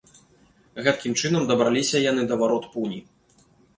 [0.87, 2.99] Гэткім чынам дабраліся яны да варот пуні.